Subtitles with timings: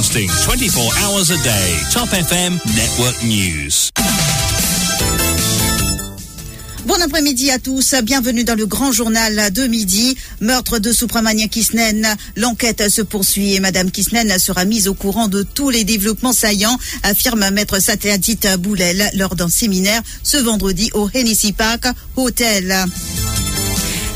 [0.00, 1.76] Broadcasting 24 hours a day.
[1.92, 3.90] Top FM Network News.
[6.86, 10.16] Bon après-midi à tous, bienvenue dans le grand journal de midi.
[10.40, 15.42] Meurtre de Supramania Kisnen, l'enquête se poursuit et Madame Kisnen sera mise au courant de
[15.42, 21.52] tous les développements saillants, affirme maître Satéadit Boulel lors d'un séminaire ce vendredi au Hennessy
[21.52, 21.84] Park
[22.16, 22.86] Hotel.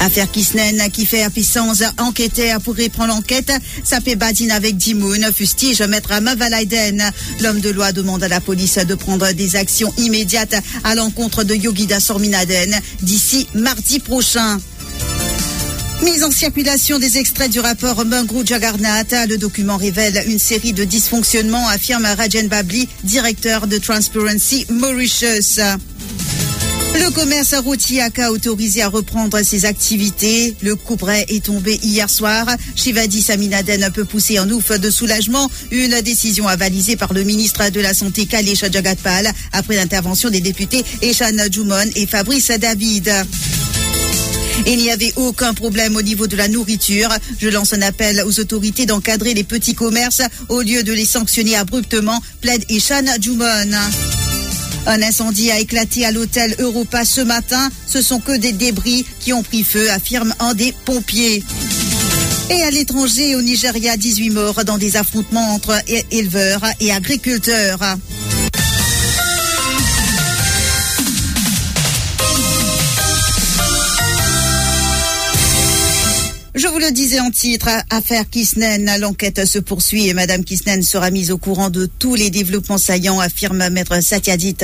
[0.00, 3.52] Affaire Kisnen qui fait puissance enquêter pour reprendre l'enquête.
[3.82, 7.10] Sapé badine avec Dimoun, fustige maître Mavalaiden.
[7.40, 11.54] L'homme de loi demande à la police de prendre des actions immédiates à l'encontre de
[11.54, 14.58] Yogida Sorminaden d'ici mardi prochain.
[16.02, 19.14] Mise en circulation des extraits du rapport Mungrou Jagarnath.
[19.28, 25.60] Le document révèle une série de dysfonctionnements, affirme Rajan Babli, directeur de Transparency Mauritius.
[26.94, 30.54] Le commerce routier a autorisé à reprendre ses activités.
[30.62, 32.46] Le couperet est tombé hier soir.
[32.76, 35.50] Shivadi Saminaden peut pousser un ouf de soulagement.
[35.72, 40.84] Une décision avalisée par le ministre de la Santé Kalesh Jagatpal après l'intervention des députés
[41.02, 43.12] Eshan Jumon et Fabrice David.
[44.66, 47.10] Il n'y avait aucun problème au niveau de la nourriture.
[47.40, 51.56] Je lance un appel aux autorités d'encadrer les petits commerces au lieu de les sanctionner
[51.56, 53.72] abruptement, plaide Eshan Jumon.
[54.86, 57.70] Un incendie a éclaté à l'hôtel Europa ce matin.
[57.86, 61.42] Ce sont que des débris qui ont pris feu, affirme un des pompiers.
[62.50, 67.80] Et à l'étranger, au Nigeria, 18 morts dans des affrontements entre éleveurs et agriculteurs.
[76.56, 81.10] Je vous le disais en titre, affaire Kisnen, l'enquête se poursuit et Madame Kisnen sera
[81.10, 84.58] mise au courant de tous les développements saillants, affirme maître Satyadit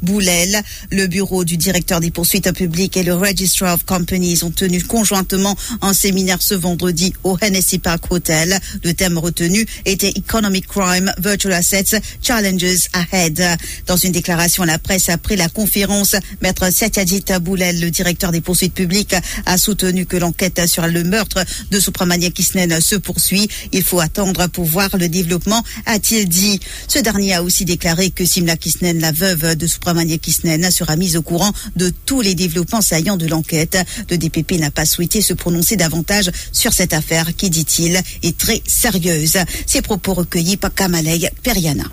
[0.00, 0.62] Boulel.
[0.90, 5.54] Le bureau du directeur des poursuites publiques et le Registrar of Companies ont tenu conjointement
[5.82, 8.58] un séminaire ce vendredi au Hennessy Park Hotel.
[8.82, 13.44] Le thème retenu était Economic Crime, Virtual Assets, Challenges Ahead.
[13.86, 18.40] Dans une déclaration à la presse après la conférence, maître Satyadit Boulel, le directeur des
[18.40, 21.33] poursuites publiques, a soutenu que l'enquête sur le meurtre
[21.70, 23.48] de Supramania Kisnen se poursuit.
[23.72, 26.60] Il faut attendre pour voir le développement, a-t-il dit.
[26.88, 31.16] Ce dernier a aussi déclaré que Simla Kisnen, la veuve de Supramania Kisnen, sera mise
[31.16, 33.78] au courant de tous les développements saillants de l'enquête.
[34.10, 38.62] Le DPP n'a pas souhaité se prononcer davantage sur cette affaire qui, dit-il, est très
[38.66, 39.38] sérieuse.
[39.66, 41.84] Ces propos recueillis par Kamalei Periana.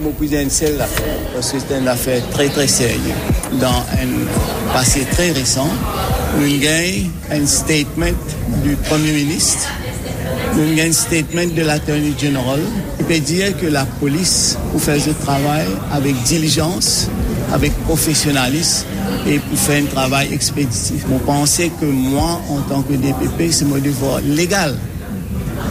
[0.00, 3.00] Beaucoup que c'est une affaire très très sérieuse.
[3.60, 5.68] Dans un passé très récent,
[6.36, 8.34] nou gen yon statement
[8.64, 9.70] du premier ministre,
[10.56, 12.62] nou gen yon statement de l'attorney general,
[13.08, 14.34] pe diye ke la polis
[14.68, 15.64] pou fè zè travay
[15.96, 17.06] avèk dilijans,
[17.56, 18.82] avèk profesyonalis,
[19.24, 21.06] et pou fè yon travay ekspeditif.
[21.08, 24.76] Mou panse ke mou an tanke DPP, se mou devor legal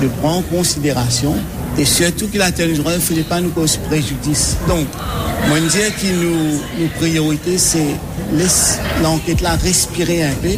[0.01, 1.37] de pran konsiderasyon
[1.77, 4.49] et surtout ki l'attorney general fè jè pa nou kos prejudis.
[4.65, 4.97] Donk,
[5.47, 7.85] moun diye ki nou priorite se
[8.33, 10.55] laisse l'enquête-là respirer un peu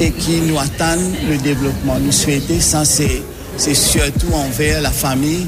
[0.00, 1.98] et qui nous attane le développement.
[2.00, 3.22] Nous souhaitons ça, c'est
[3.74, 5.46] surtout envers la famille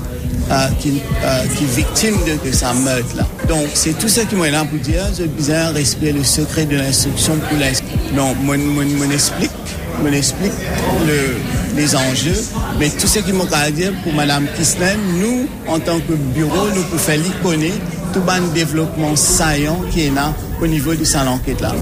[0.51, 3.27] euh, qui, euh, qui est victime de, de sa meute-là.
[3.49, 6.77] Donc, c'est tout ça qui m'est là pour dire, je disais, respect le secret de
[6.77, 7.99] l'instruction pour l'instruction.
[8.17, 9.51] Donc, m'en explique,
[10.03, 10.53] m'en explique
[11.07, 11.37] le...
[11.77, 12.43] les enjeux,
[12.79, 16.15] mais tout ce qui m'en a à dire pour Madame Kisnen, nous, en tant que
[16.35, 17.77] bureau, nous pouvons l'y connaître
[18.15, 21.73] tou ban devlopman sayon ki ena o nivou di san lanket la.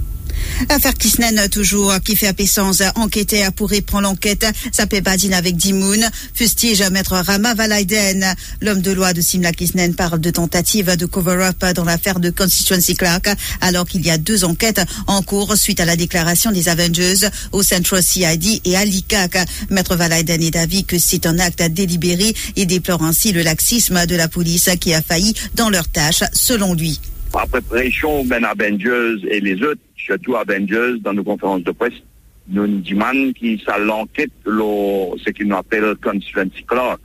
[0.68, 4.46] Affaire Kisnen, toujours, qui fait appétence enquêter pour reprendre l'enquête.
[4.88, 6.08] Peut badine avec Dimoun.
[6.32, 8.34] Fustige maître Rama Valaiden.
[8.60, 12.94] L'homme de loi de Simla Kisnen parle de tentative de cover-up dans l'affaire de Constituency
[12.94, 13.28] Clark,
[13.60, 17.62] alors qu'il y a deux enquêtes en cours suite à la déclaration des Avengers au
[17.62, 19.38] Central CID et à l'ICAC.
[19.70, 24.16] Maître Valaiden est d'avis que c'est un acte délibéré et déplore ainsi le laxisme de
[24.16, 27.00] la police qui a failli dans leur tâche, selon lui.
[27.34, 32.00] Après pression, ben Avengers et les autres, surtout Avengers, dans nos conférences de presse,
[32.48, 37.00] nous demandons qui ça l'enquête, ce qu'il nous appelle Constituency Clark,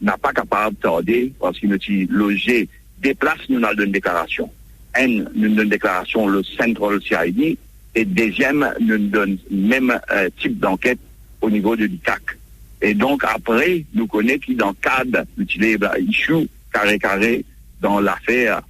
[0.00, 3.92] n'a pas capable de tarder parce qu'il nous dit loger des places, nous avons une
[3.92, 4.50] déclaration.
[4.94, 7.58] Un, nous donne une déclaration le Central CID
[7.94, 10.98] et deuxième, nous donne même euh, type d'enquête
[11.42, 12.22] au niveau de l'ICAC.
[12.80, 17.44] Et donc après, nous connaissons qui dans le cadre d'utiliser issue carré-carré
[17.80, 18.62] dans l'affaire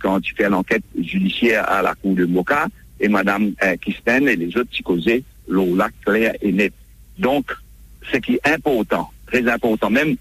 [0.00, 2.68] quand tu fais l'enquête judiciaire à la cour de Moka,
[3.00, 6.72] et Mme euh, Kisten et les autres qui causaient l'eau là clair et net.
[7.18, 7.52] Donc,
[8.12, 10.16] ce qui est important, très important même,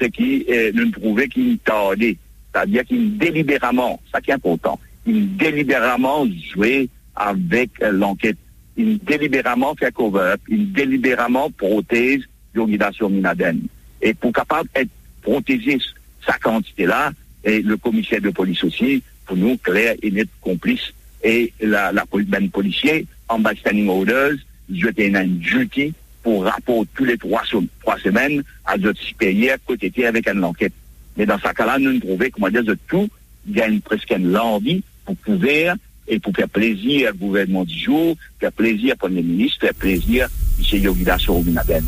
[0.00, 2.16] ce qui euh, nous prouvait qu'il tardait,
[2.52, 8.36] c'est-à-dire qu'il délibérément, ça qui est important, il délibérément jouait avec euh, l'enquête,
[8.76, 12.22] il délibérément fait cover-up, il délibérément protège
[12.54, 13.60] l'organisation Minaden.
[14.02, 14.90] Et pour capable d'être
[15.22, 15.78] protégé
[16.26, 17.12] sa quantité-là,
[17.44, 20.92] et le commissaire de police aussi, pour nous, clair et net complice,
[21.26, 23.42] et la, la ben, policier, en
[23.88, 24.36] orders,
[24.72, 25.92] jeter une duty
[26.22, 27.42] pour rapport tous les trois,
[27.80, 30.72] trois semaines à notre supérieur côté avec une enquête.
[31.16, 33.08] Mais dans ce cas-là, nous nous trouvons, comment dire, de tout,
[33.48, 35.76] il y a une, presque une envie pour pouvoir
[36.06, 40.26] et pour faire plaisir au gouvernement du jour, faire plaisir au Premier ministre, faire plaisir
[40.26, 40.82] à M.
[40.82, 41.84] Yogida Sorominaden.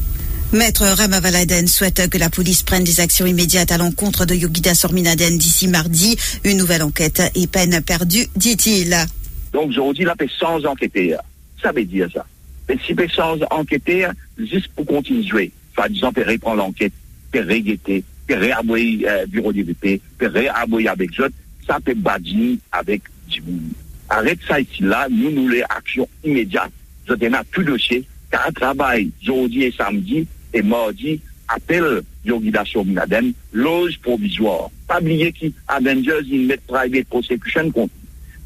[0.50, 5.37] Maître Ramavaladen souhaite que la police prenne des actions immédiates à l'encontre de Yogida Sorminaden
[5.37, 6.17] d'ici mardi.
[6.43, 8.96] Une nouvelle enquête est peine perdue, dit-il.
[9.52, 11.14] Donc, aujourd'hui, la paix sans enquêter.
[11.62, 12.24] Ça veut dire ça.
[12.68, 14.06] Mais si paix sans enquêter,
[14.38, 16.92] juste pour continuer, soit disant, pour reprendre l'enquête,
[17.32, 21.30] pour régueter, pour réabouiller euh, bureau DVP, pour réabouiller avec eux,
[21.66, 23.72] ça peut badiner avec du monde.
[24.08, 26.72] Arrête ça ici là, nous, nous les actions immédiates.
[27.06, 33.98] Je donne tout dossier, car travail, aujourd'hui et samedi, et mardi, appelle Yogida Minaden, loge
[34.00, 34.70] provisoire.
[34.86, 37.92] Pas oublier qui Avengers in met private prosecution contre.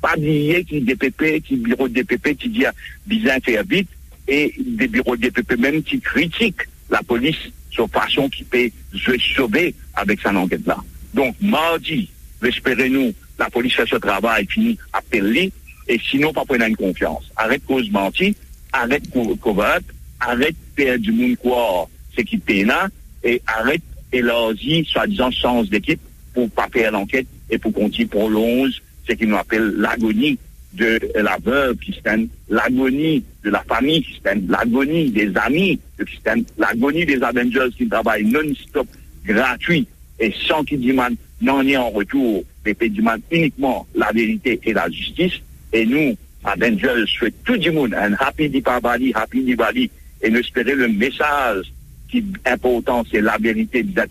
[0.03, 2.65] Pas oublier qui DPP, qui bureau DPP qui dit
[3.07, 3.89] bien faire vite,
[4.29, 7.39] et des bureaux DPP même qui critiquent la police
[7.71, 10.77] sur façon qui peut se sauver avec cette enquête-là.
[11.15, 12.11] Donc, mardi,
[12.45, 15.51] espérez-nous, la police fait ce travail, fini, appelle
[15.89, 17.25] et sinon, pas prendre une confiance.
[17.37, 18.37] Arrête cause menti,
[18.73, 19.03] arrête
[19.41, 19.81] covert,
[20.21, 22.89] arrête perdre du monde quoi c'est qui là
[23.25, 23.83] et arrête
[24.13, 26.01] élargir, soi-disant, sens d'équipe
[26.35, 30.39] pour pas faire l'enquête et pour continuer pour l'onge, ce qui nous appelle l'agonie
[30.75, 37.05] de la veuve Christiane, l'agonie de la famille Christiane, l'agonie des amis de Christiane, l'agonie
[37.05, 38.87] des Avengers qui travaillent non-stop,
[39.25, 39.87] gratuit
[40.19, 44.73] et sans qu'ils demandent n'en ait en retour, mais qui demandent uniquement la vérité et
[44.73, 45.35] la justice.
[45.73, 49.91] Et nous, Avengers, souhaitons tout le monde un happy Diwali, happy Diwali,
[50.23, 51.73] et nous espérons le message
[52.09, 54.05] qui est important, c'est la vérité bien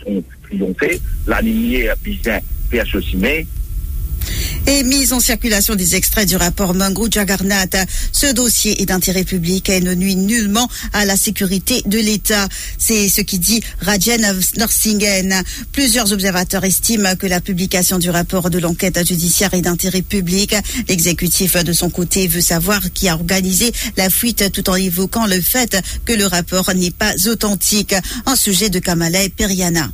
[0.43, 2.39] triompher, la lumière bien
[2.69, 2.85] faire
[4.67, 7.75] et mise en circulation des extraits du rapport Mangrou Jagarnath.
[8.11, 12.47] Ce dossier est d'intérêt public et ne nuit nullement à la sécurité de l'État.
[12.77, 15.43] C'est ce qui dit Rajen Norsingen.
[15.71, 20.55] Plusieurs observateurs estiment que la publication du rapport de l'enquête judiciaire est d'intérêt public.
[20.87, 25.41] L'exécutif, de son côté, veut savoir qui a organisé la fuite tout en évoquant le
[25.41, 27.95] fait que le rapport n'est pas authentique.
[28.25, 29.91] Un sujet de Kamala et Periana.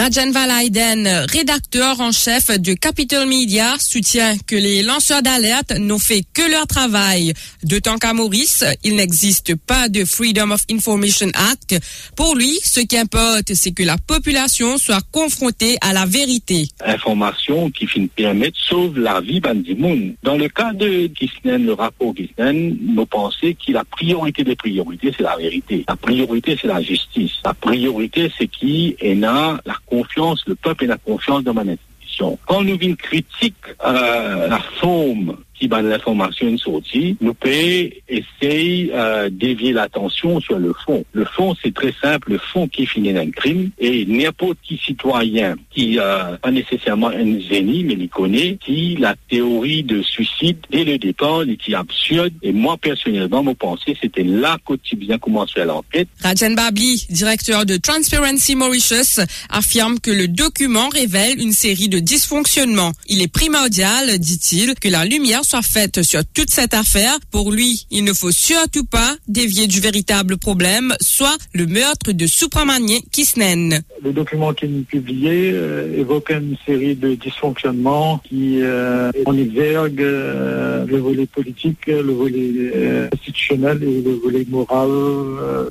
[0.00, 6.22] Rajan Valaiden, rédacteur en chef du Capital Media, soutient que les lanceurs d'alerte n'ont fait
[6.32, 7.34] que leur travail.
[7.64, 11.78] D'autant qu'à Maurice, il n'existe pas de Freedom of Information Act.
[12.16, 16.68] Pour lui, ce qui importe, c'est que la population soit confrontée à la vérité.
[16.82, 20.14] Information qui finit permettre sauve la vie Bandimoun.
[20.22, 25.12] Dans le cas de Kisnen, le rapport Kisnen, nous pensons que la priorité des priorités,
[25.14, 25.84] c'est la vérité.
[25.86, 27.32] La priorité, c'est la justice.
[27.44, 31.62] La priorité, c'est qui est là la confiance, le peuple et la confiance dans ma
[31.62, 32.38] institution.
[32.46, 39.28] Quand nous vîmes critique euh, la forme qui va l'information sortie, nous pouvons essayer euh,
[39.30, 41.04] dévier l'attention sur le fond.
[41.12, 45.56] Le fond, c'est très simple, le fond qui finit un crime, et n'importe qui citoyen
[45.70, 50.84] qui euh, pas nécessairement un génie, mais il connaît, qui la théorie de suicide dès
[50.84, 52.32] le départ et qui est absurde.
[52.42, 56.08] Et moi, personnellement, mon pensée, c'était là quotidien commencer l'enquête.
[56.22, 59.20] Rajan Babli, directeur de Transparency Mauritius,
[59.50, 62.92] affirme que le document révèle une série de dysfonctionnements.
[63.08, 67.18] Il est primordial, dit-il, que la lumière soit faite sur toute cette affaire.
[67.32, 72.26] Pour lui, il ne faut surtout pas dévier du véritable problème, soit le meurtre de
[72.26, 73.80] Supramanier Kisnen.
[74.04, 80.00] Le document qui est publié euh, évoque une série de dysfonctionnements qui euh, en exergue
[80.00, 84.88] euh, le volet politique, le volet euh, institutionnel et le volet moral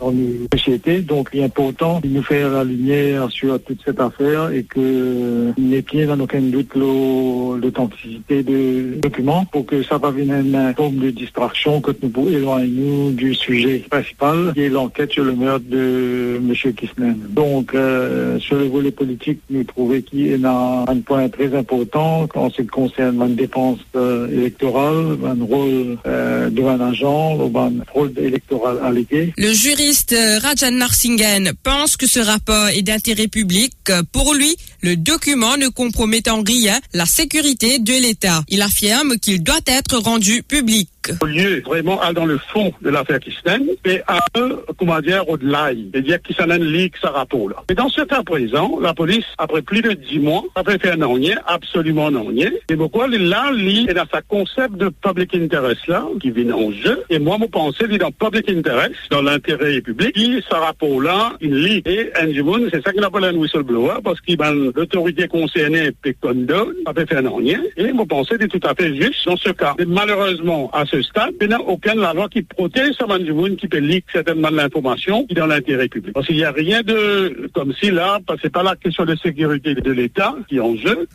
[0.02, 1.00] dans nos sociétés.
[1.00, 5.54] Donc, il est important de nous faire la lumière sur toute cette affaire et que
[5.58, 11.12] n'est dans aucun doute l'authenticité du document pour que ça va venir une forme de
[11.12, 16.38] distraction que nous pouvons éloigner du sujet principal, qui est l'enquête sur le meurtre de
[16.38, 16.74] M.
[16.74, 17.20] Kisnen.
[17.30, 22.28] Donc, euh, sur le volet politique, nous trouvons qu'il y a un point très important
[22.34, 27.92] en ce qui concerne la dépense euh, électorale, un rôle euh, de un agent, un
[27.94, 29.34] rôle électoral allégué.
[29.38, 33.74] Le juriste Rajan Narsingen pense que ce rapport est d'intérêt public.
[34.12, 38.44] Pour lui, le document ne compromet en rien la sécurité de l'État.
[38.48, 40.90] Il affirme qu'il doit être rendu public.
[41.22, 45.28] Au lieu vraiment aller dans le fond de l'affaire Kisnen, et à eux, comment dire,
[45.28, 47.58] au-delà, c'est-à-dire qui s'en ligue sa rapport là.
[47.70, 50.98] Mais dans ce cas présent, la police, après plus de dix mois, a fait faire
[50.98, 52.52] non rien, absolument non rien.
[52.70, 56.72] Et pourquoi là, lui, est dans sa concept de public interest là, qui vient en
[56.72, 57.04] jeu.
[57.10, 61.34] Et moi, mon pensée, dit dans public interest, dans l'intérêt public, qui sa rapport là,
[61.42, 61.88] une ligue.
[61.88, 66.94] Et Anjimoun, c'est ça qu'on appelle un whistleblower, parce qu'il ben, l'autorité concernée, Pekondo, a
[66.94, 67.62] fait faire non rien.
[67.78, 69.76] Et mon pensée, est tout à fait juste dans ce cas.
[69.80, 70.99] Et malheureusement, à ce
[71.42, 75.48] il n'y a aucune loi qui protège ce Manjimoun qui peut lire certainement l'information dans
[75.48, 76.14] l'intérêt public.
[76.14, 79.76] Parce qu'il n'y a rien de, comme si là, c'est pas la question de sécurité
[79.76, 81.08] de l'État qui est en jeu.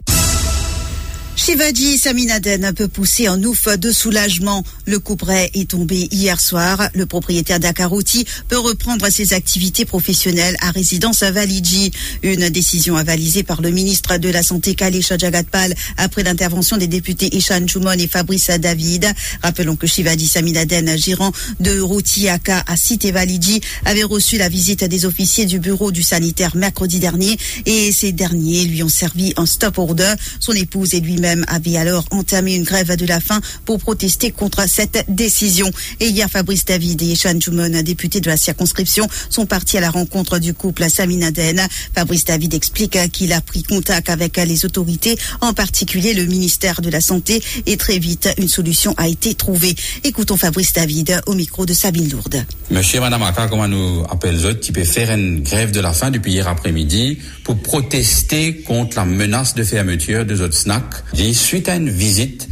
[1.37, 4.62] Shivaji Saminaden peut pousser un ouf de soulagement.
[4.87, 6.88] Le couperet est tombé hier soir.
[6.95, 11.91] Le propriétaire d'Akarouti peut reprendre ses activités professionnelles à résidence à Validji.
[12.23, 17.35] Une décision avalisée par le ministre de la Santé Kalisha Jagatpal après l'intervention des députés
[17.37, 19.12] Ishan Chumon et Fabrice David.
[19.43, 25.05] Rappelons que Shivaji Saminaden, gérant de Aka à Cité Validji, avait reçu la visite des
[25.05, 27.37] officiers du bureau du sanitaire mercredi dernier
[27.67, 30.14] et ces derniers lui ont servi un stop order.
[30.38, 34.31] Son épouse et lui même avait alors entamé une grève de la faim pour protester
[34.31, 35.71] contre cette décision.
[36.00, 39.90] Et hier, Fabrice David et Sean Jumon, députés de la circonscription, sont partis à la
[39.90, 41.66] rencontre du couple Saminaden.
[41.95, 46.90] Fabrice David explique qu'il a pris contact avec les autorités, en particulier le ministère de
[46.90, 49.75] la Santé, et très vite, une solution a été trouvée.
[50.04, 52.45] Écoutons Fabrice David au micro de Sabine Lourde.
[52.71, 56.49] Monsieur Madame Aka, nous appelle qui peut faire une grève de la faim depuis hier
[56.49, 61.04] après-midi pour protester contre la menace de fermeture de autres snacks
[61.35, 62.49] suite à une visite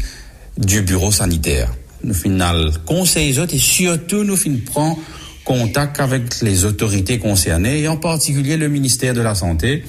[0.57, 1.73] du bureau sanitaire.
[2.05, 4.99] Nous final conseil et surtout nous fin prend
[5.45, 9.85] contact avec les autorités concernées et en particulier le ministère de la Santé.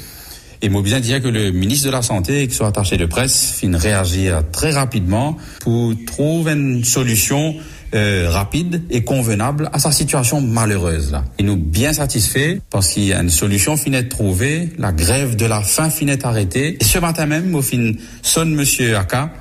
[0.61, 3.53] Et moi bien dire que le ministre de la Santé, qui soit attaché de presse,
[3.55, 7.55] fin réagir très rapidement pour trouver une solution
[7.93, 11.23] euh, rapide et convenable à sa situation malheureuse là.
[11.37, 15.45] Et nous bien satisfaits parce qu'il y a une solution finette trouvée, la grève de
[15.45, 16.77] la faim finette arrêtée.
[16.79, 19.31] Et ce matin même, au fin sonne Monsieur Aka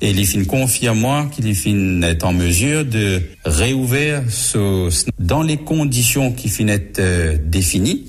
[0.00, 4.88] et il fin confirme moi qu'il est en mesure de réouvrir ce
[5.18, 8.04] dans les conditions qui finette euh, définies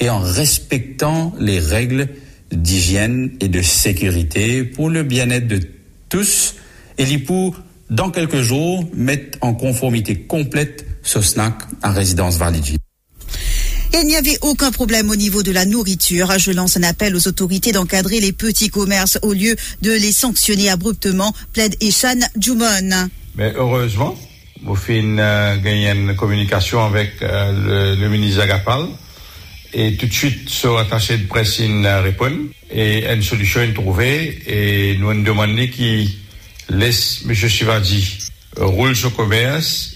[0.00, 2.08] et en respectant les règles
[2.52, 5.60] d'hygiène et de sécurité pour le bien-être de
[6.08, 6.54] tous
[6.98, 7.56] et pour
[7.90, 12.78] dans quelques jours, mettre en conformité complète ce snack à résidence Validji.
[13.92, 16.36] Il n'y avait aucun problème au niveau de la nourriture.
[16.36, 20.68] Je lance un appel aux autorités d'encadrer les petits commerces au lieu de les sanctionner
[20.68, 23.08] abruptement, plaide Eshan Jumon.
[23.36, 24.16] Mais heureusement,
[24.64, 28.86] vous faites euh, gagner une communication avec euh, le, ministre Agapal
[29.72, 32.32] et tout de suite, sur attaché de presse, il répond
[32.72, 36.18] et une solution est trouvée et nous nous demandons qui
[36.68, 37.34] laisse M.
[37.34, 38.18] Shivadi
[38.56, 39.92] roule son commerce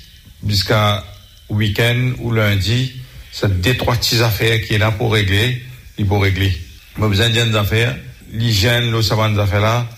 [0.46, 1.04] jusqu'à
[1.48, 2.92] week-end ou lundi.
[3.32, 5.62] C'est des trois petites affaires qui est là pour régler,
[5.98, 6.56] il faut régler.
[6.96, 7.96] Moi, besoin des affaires,
[8.32, 9.88] l'hygiène, le savant des affaires là,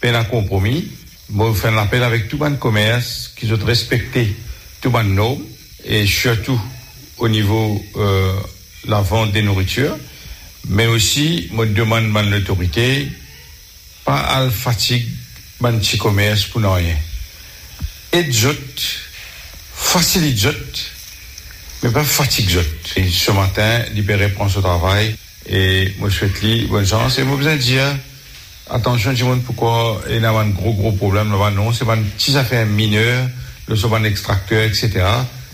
[0.00, 0.88] peine à compromis.
[1.30, 4.34] Moi, je fais un appel avec tout le commerce qui doit respecter
[4.80, 5.42] tout le normes
[5.84, 6.60] et surtout
[7.18, 8.34] au niveau euh,
[8.86, 9.96] la vente des nourritures.
[10.68, 13.08] Mais aussi, moi, demande à l'autorité,
[14.04, 15.06] pas à la fatigue
[15.60, 17.06] ban ti komers pou nan yon.
[18.16, 18.84] Et jot,
[19.76, 20.84] facilit jot,
[21.84, 22.94] men pa fatik jot.
[22.96, 25.12] Et se matin, libere pran se travay,
[25.46, 27.86] et mwen chwet li, bon chans, et mwen bezan diya,
[28.74, 32.02] atensyon ti moun poukwa, e nan ban gro gro problem, nan ban non, se ban
[32.16, 33.28] ti zafen mineur,
[33.68, 35.06] le se ban ekstrakteur, etc.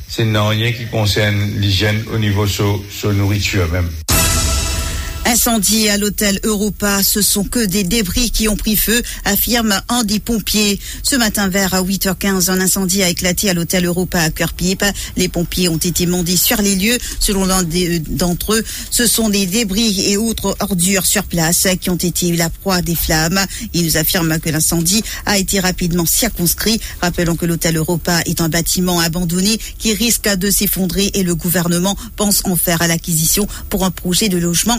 [0.08, 4.05] Se nan yon ki konsen l'hygiene ou nivou se nouritur menm.
[5.28, 10.04] Incendie à l'hôtel Europa, ce sont que des débris qui ont pris feu, affirme un
[10.04, 10.78] des pompiers.
[11.02, 14.84] Ce matin vers 8h15, un incendie a éclaté à l'hôtel Europa à Cœur-Pipe.
[15.16, 16.98] Les pompiers ont été mandés sur les lieux.
[17.18, 17.64] Selon l'un
[18.08, 22.48] d'entre eux, ce sont des débris et autres ordures sur place qui ont été la
[22.48, 23.44] proie des flammes.
[23.74, 26.80] Ils nous affirment que l'incendie a été rapidement circonscrit.
[27.02, 31.96] Rappelons que l'hôtel Europa est un bâtiment abandonné qui risque de s'effondrer et le gouvernement
[32.14, 34.78] pense en faire à l'acquisition pour un projet de logement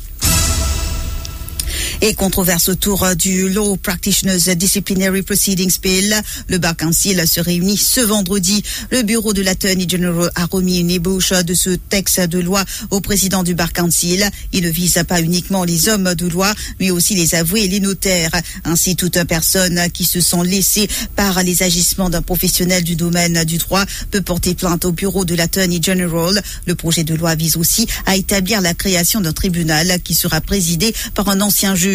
[2.03, 6.19] Et controverse autour du Law Practitioners Disciplinary Proceedings Bill.
[6.47, 8.63] Le Bar Council se réunit ce vendredi.
[8.89, 13.01] Le bureau de l'Attorney General a remis une ébauche de ce texte de loi au
[13.01, 14.27] président du Bar Council.
[14.51, 17.79] Il ne vise pas uniquement les hommes de loi, mais aussi les avoués et les
[17.79, 18.31] notaires.
[18.63, 23.59] Ainsi, toute personne qui se sent laissée par les agissements d'un professionnel du domaine du
[23.59, 26.41] droit peut porter plainte au bureau de l'Attorney General.
[26.65, 30.95] Le projet de loi vise aussi à établir la création d'un tribunal qui sera présidé
[31.13, 31.90] par un ancien juge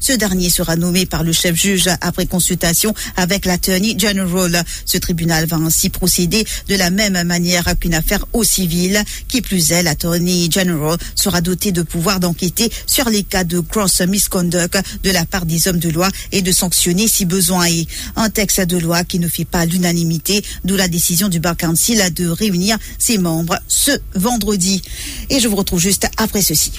[0.00, 4.62] Ce dernier sera nommé par le chef juge après consultation avec l'attorney general.
[4.84, 9.02] Ce tribunal va ainsi procéder de la même manière qu'une affaire au civil.
[9.28, 14.00] Qui plus est, l'attorney general sera doté de pouvoir d'enquêter sur les cas de gross
[14.02, 17.86] misconduct de la part des hommes de loi et de sanctionner si besoin est.
[18.16, 22.02] Un texte de loi qui ne fait pas l'unanimité, d'où la décision du Bar Council
[22.14, 24.82] de réunir ses membres ce vendredi.
[25.30, 26.72] Et je vous retrouve juste après ceci.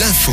[0.00, 0.32] L'info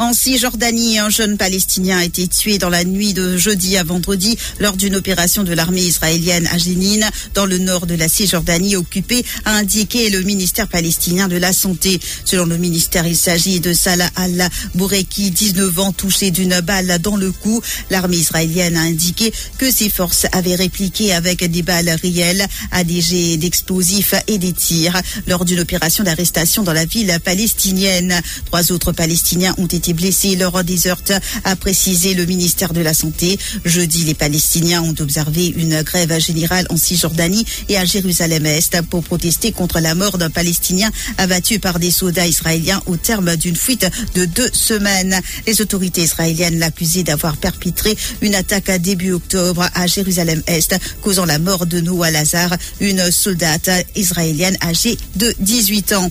[0.00, 4.38] En Cisjordanie, un jeune Palestinien a été tué dans la nuit de jeudi à vendredi
[4.58, 7.04] lors d'une opération de l'armée israélienne à Jénine,
[7.34, 12.00] dans le nord de la Cisjordanie occupée, a indiqué le ministère palestinien de la Santé.
[12.24, 17.30] Selon le ministère, il s'agit de Salah al-Boureki, 19 ans, touché d'une balle dans le
[17.30, 17.60] cou.
[17.90, 23.02] L'armée israélienne a indiqué que ses forces avaient répliqué avec des balles réelles à des
[23.02, 28.18] jets d'explosifs et des tirs lors d'une opération d'arrestation dans la ville palestinienne.
[28.46, 32.94] Trois autres Palestiniens ont été blessés lors des heurts, a précisé le ministère de la
[32.94, 33.38] Santé.
[33.64, 39.52] Jeudi, les Palestiniens ont observé une grève générale en Cisjordanie et à Jérusalem-Est pour protester
[39.52, 44.24] contre la mort d'un Palestinien abattu par des soldats israéliens au terme d'une fuite de
[44.24, 45.20] deux semaines.
[45.46, 51.38] Les autorités israéliennes l'accusaient d'avoir perpétré une attaque à début octobre à Jérusalem-Est, causant la
[51.38, 56.10] mort de Noah Lazar, une soldate israélienne âgée de 18 ans.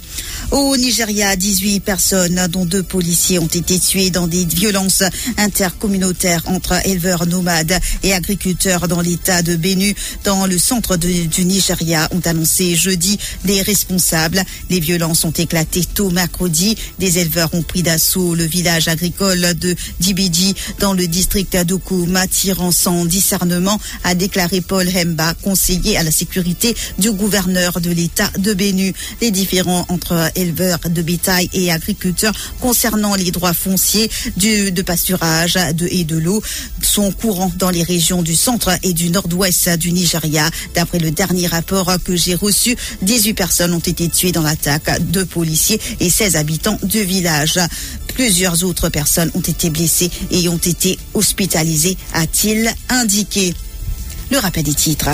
[0.52, 5.04] Au Nigeria, 18 personnes, dont deux policiers, ont été tués dans des violences
[5.38, 12.08] intercommunautaires entre éleveurs nomades et agriculteurs dans l'état de Bénu, dans le centre du Nigeria,
[12.12, 14.44] ont annoncé jeudi les responsables.
[14.70, 16.76] Les violences ont éclaté tôt mercredi.
[16.98, 22.72] Des éleveurs ont pris d'assaut le village agricole de Dibidi dans le district d'Okouma, tirant
[22.72, 28.54] sans discernement, a déclaré Paul Hemba, conseiller à la sécurité du gouverneur de l'état de
[28.54, 28.94] Bénu.
[29.22, 35.58] Les différends entre éleveurs de bétail et agriculteurs concernant les droits fonciers du, de pâturage
[35.76, 36.42] de, et de l'eau
[36.82, 40.50] sont courants dans les régions du centre et du nord-ouest du Nigeria.
[40.74, 45.26] D'après le dernier rapport que j'ai reçu, 18 personnes ont été tuées dans l'attaque, deux
[45.26, 47.60] policiers et 16 habitants du village.
[48.16, 53.54] Plusieurs autres personnes ont été blessées et ont été hospitalisées, a-t-il indiqué.
[54.32, 55.10] Le rappel des titres.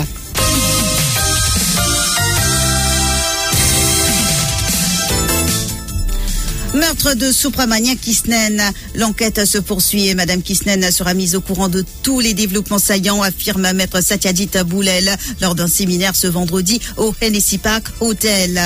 [6.76, 8.62] Meurtre de Supramania Kisnen.
[8.94, 13.22] L'enquête se poursuit et Madame Kisnen sera mise au courant de tous les développements saillants,
[13.22, 18.60] affirme Maître Satyajit Boulel lors d'un séminaire ce vendredi au Hennessy Park Hotel.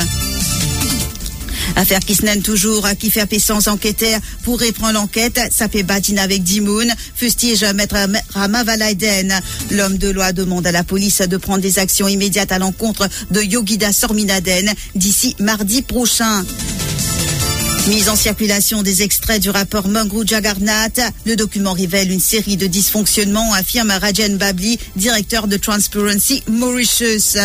[1.77, 5.40] Affaire Kisnen toujours, qui fait sans enquêteur pour reprendre l'enquête.
[5.53, 6.92] Ça fait batine avec Dimoun.
[7.14, 7.96] Fustige maître
[8.35, 9.40] Rama Valaiden.
[9.70, 13.40] L'homme de loi demande à la police de prendre des actions immédiates à l'encontre de
[13.40, 16.44] Yogida Sorminaden d'ici mardi prochain.
[17.88, 21.01] Mise en circulation des extraits du rapport Mangrou Jagarnath.
[21.25, 27.37] Le document révèle une série de dysfonctionnements, affirme Rajan Babli, directeur de Transparency Mauritius.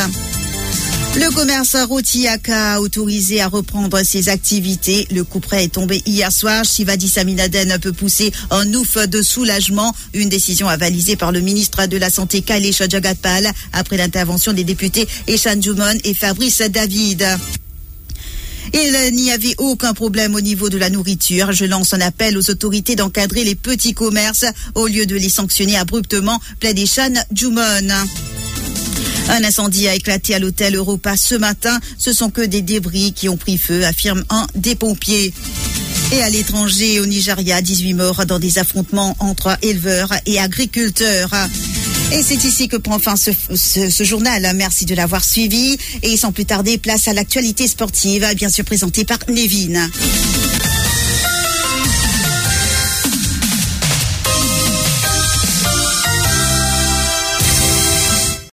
[1.15, 5.07] Le commerce Rotiaka a autorisé à reprendre ses activités.
[5.11, 6.65] Le coup près est tombé hier soir.
[6.65, 9.95] Shivadi Saminaden peut pousser un ouf de soulagement.
[10.13, 15.07] Une décision avalisée par le ministre de la Santé Kailesh Jagatpal après l'intervention des députés
[15.27, 17.25] Eshan Jumon et Fabrice David.
[18.77, 21.53] Il n'y avait aucun problème au niveau de la nourriture.
[21.53, 25.77] Je lance un appel aux autorités d'encadrer les petits commerces au lieu de les sanctionner
[25.77, 27.61] abruptement, plaide Eshan Jumon.
[29.29, 31.79] Un incendie a éclaté à l'hôtel Europa ce matin.
[31.97, 35.33] Ce sont que des débris qui ont pris feu, affirme un des pompiers.
[36.11, 41.31] Et à l'étranger, au Nigeria, 18 morts dans des affrontements entre éleveurs et agriculteurs.
[42.17, 44.49] Et c'est ici que prend fin ce, journal.
[44.55, 45.77] Merci de l'avoir suivi.
[46.01, 49.89] Et sans plus tarder, place à l'actualité sportive, bien sûr présentée par Nevin.